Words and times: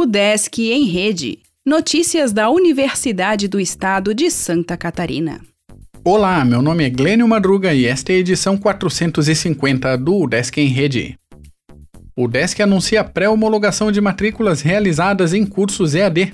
O 0.00 0.06
Desk 0.06 0.58
em 0.58 0.86
Rede. 0.86 1.40
Notícias 1.62 2.32
da 2.32 2.48
Universidade 2.48 3.46
do 3.46 3.60
Estado 3.60 4.14
de 4.14 4.30
Santa 4.30 4.74
Catarina. 4.74 5.42
Olá, 6.02 6.42
meu 6.42 6.62
nome 6.62 6.86
é 6.86 6.88
Glênio 6.88 7.28
Madruga 7.28 7.74
e 7.74 7.84
esta 7.84 8.10
é 8.10 8.16
a 8.16 8.18
edição 8.18 8.56
450 8.56 9.98
do 9.98 10.26
Desk 10.26 10.58
em 10.58 10.68
Rede. 10.68 11.18
O 12.16 12.26
anuncia 12.62 13.04
pré-homologação 13.04 13.92
de 13.92 14.00
matrículas 14.00 14.62
realizadas 14.62 15.34
em 15.34 15.44
cursos 15.44 15.94
EAD. 15.94 16.32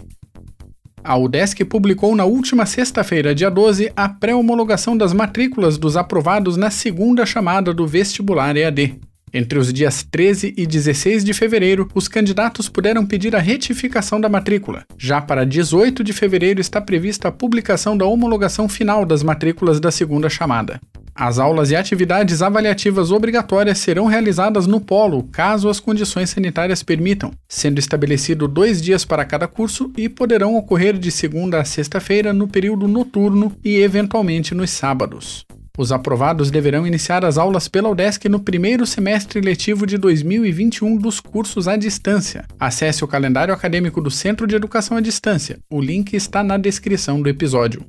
A 1.02 1.16
UDESC 1.16 1.64
publicou 1.64 2.14
na 2.14 2.24
última 2.24 2.66
sexta-feira, 2.66 3.34
dia 3.34 3.50
12, 3.50 3.92
a 3.96 4.08
pré-homologação 4.08 4.96
das 4.96 5.12
matrículas 5.12 5.76
dos 5.76 5.96
aprovados 5.96 6.56
na 6.56 6.70
segunda 6.70 7.26
chamada 7.26 7.74
do 7.74 7.84
vestibular 7.84 8.56
EAD. 8.56 9.00
Entre 9.38 9.58
os 9.58 9.70
dias 9.70 10.02
13 10.02 10.54
e 10.56 10.66
16 10.66 11.22
de 11.22 11.34
fevereiro, 11.34 11.86
os 11.94 12.08
candidatos 12.08 12.70
puderam 12.70 13.04
pedir 13.04 13.36
a 13.36 13.38
retificação 13.38 14.18
da 14.18 14.30
matrícula. 14.30 14.86
Já 14.96 15.20
para 15.20 15.44
18 15.44 16.02
de 16.02 16.14
fevereiro 16.14 16.58
está 16.58 16.80
prevista 16.80 17.28
a 17.28 17.30
publicação 17.30 17.98
da 17.98 18.06
homologação 18.06 18.66
final 18.66 19.04
das 19.04 19.22
matrículas 19.22 19.78
da 19.78 19.90
segunda 19.90 20.30
chamada. 20.30 20.80
As 21.14 21.38
aulas 21.38 21.70
e 21.70 21.76
atividades 21.76 22.40
avaliativas 22.40 23.10
obrigatórias 23.10 23.76
serão 23.76 24.06
realizadas 24.06 24.66
no 24.66 24.80
polo, 24.80 25.24
caso 25.24 25.68
as 25.68 25.80
condições 25.80 26.30
sanitárias 26.30 26.82
permitam, 26.82 27.30
sendo 27.46 27.78
estabelecido 27.78 28.48
dois 28.48 28.80
dias 28.80 29.04
para 29.04 29.22
cada 29.26 29.46
curso 29.46 29.92
e 29.98 30.08
poderão 30.08 30.56
ocorrer 30.56 30.96
de 30.96 31.10
segunda 31.10 31.60
a 31.60 31.64
sexta-feira 31.66 32.32
no 32.32 32.48
período 32.48 32.88
noturno 32.88 33.54
e, 33.62 33.76
eventualmente, 33.76 34.54
nos 34.54 34.70
sábados. 34.70 35.44
Os 35.78 35.92
aprovados 35.92 36.50
deverão 36.50 36.86
iniciar 36.86 37.24
as 37.24 37.36
aulas 37.36 37.68
pela 37.68 37.90
UDESC 37.90 38.28
no 38.28 38.40
primeiro 38.40 38.86
semestre 38.86 39.40
letivo 39.40 39.86
de 39.86 39.98
2021 39.98 40.96
dos 40.96 41.20
cursos 41.20 41.68
à 41.68 41.76
distância. 41.76 42.46
Acesse 42.58 43.04
o 43.04 43.08
calendário 43.08 43.52
acadêmico 43.52 44.00
do 44.00 44.10
Centro 44.10 44.46
de 44.46 44.56
Educação 44.56 44.96
à 44.96 45.00
Distância. 45.00 45.58
O 45.70 45.80
link 45.80 46.14
está 46.14 46.42
na 46.42 46.56
descrição 46.56 47.20
do 47.20 47.28
episódio. 47.28 47.84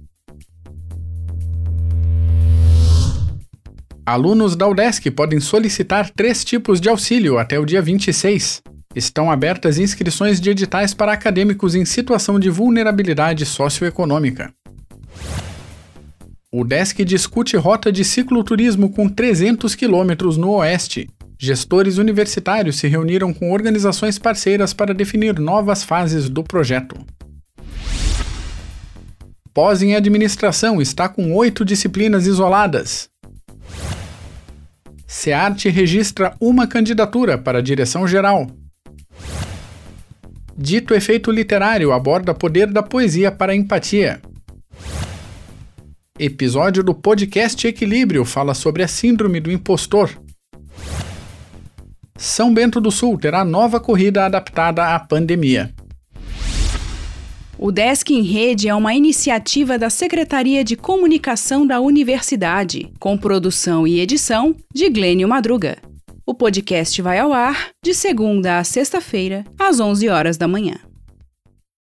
Alunos 4.05 4.55
da 4.55 4.67
UDESC 4.67 5.11
podem 5.11 5.39
solicitar 5.39 6.09
três 6.09 6.43
tipos 6.43 6.79
de 6.79 6.89
auxílio 6.89 7.37
até 7.37 7.59
o 7.59 7.65
dia 7.65 7.81
26. 7.81 8.61
Estão 8.95 9.29
abertas 9.29 9.77
inscrições 9.77 10.41
de 10.41 10.49
editais 10.49 10.93
para 10.93 11.11
acadêmicos 11.11 11.75
em 11.75 11.85
situação 11.85 12.39
de 12.39 12.49
vulnerabilidade 12.49 13.45
socioeconômica. 13.45 14.51
O 16.59 16.63
DESC 16.63 17.05
discute 17.05 17.55
rota 17.55 17.91
de 17.91 18.03
cicloturismo 18.03 18.89
com 18.89 19.07
300 19.07 19.75
quilômetros 19.75 20.37
no 20.37 20.49
Oeste. 20.53 21.07
Gestores 21.37 21.99
universitários 21.99 22.77
se 22.77 22.87
reuniram 22.87 23.31
com 23.31 23.51
organizações 23.51 24.17
parceiras 24.17 24.73
para 24.73 24.91
definir 24.91 25.37
novas 25.37 25.83
fases 25.83 26.27
do 26.27 26.43
projeto. 26.43 26.97
Pós 29.53 29.83
em 29.83 29.95
Administração 29.95 30.81
está 30.81 31.07
com 31.07 31.31
oito 31.35 31.63
disciplinas 31.63 32.25
isoladas. 32.25 33.07
SEART 35.05 35.65
registra 35.65 36.33
uma 36.41 36.65
candidatura 36.65 37.37
para 37.37 37.59
a 37.59 37.61
direção-geral. 37.61 38.47
Dito 40.57 40.95
efeito 40.95 41.29
literário 41.29 41.91
aborda 41.91 42.33
poder 42.33 42.65
da 42.65 42.81
poesia 42.81 43.31
para 43.31 43.55
empatia. 43.55 44.19
Episódio 46.19 46.83
do 46.83 46.95
podcast 46.95 47.67
Equilíbrio 47.67 48.25
fala 48.25 48.55
sobre 48.55 48.81
a 48.81 48.87
síndrome 48.87 49.39
do 49.39 49.51
impostor. 49.51 50.09
São 52.17 52.51
Bento 52.51 52.81
do 52.81 52.89
Sul 52.89 53.19
terá 53.19 53.45
nova 53.45 53.79
corrida 53.79 54.25
adaptada 54.25 54.95
à 54.95 54.99
pandemia. 54.99 55.71
O 57.59 57.71
Desk 57.71 58.09
em 58.09 58.23
Rede 58.23 58.67
é 58.67 58.73
uma 58.73 58.95
iniciativa 58.95 59.77
da 59.77 59.91
Secretaria 59.91 60.63
de 60.63 60.75
Comunicação 60.75 61.67
da 61.67 61.79
Universidade, 61.79 62.91
com 62.99 63.15
produção 63.15 63.85
e 63.85 63.99
edição 63.99 64.55
de 64.73 64.89
Glênio 64.89 65.27
Madruga. 65.27 65.77
O 66.25 66.33
podcast 66.33 66.99
vai 66.99 67.19
ao 67.19 67.31
ar 67.31 67.69
de 67.83 67.93
segunda 67.93 68.57
a 68.57 68.63
sexta-feira, 68.63 69.45
às 69.59 69.79
11 69.79 70.09
horas 70.09 70.35
da 70.35 70.47
manhã. 70.47 70.86